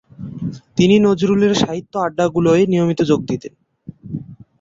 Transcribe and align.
তিনি 0.77 0.95
নজরুলের 1.07 1.53
সাহিত্য 1.61 1.93
আড্ডাগুলোয় 1.99 2.63
নিয়মিত 2.71 2.99
যোগ 3.09 3.19
দিতেন। 3.29 3.53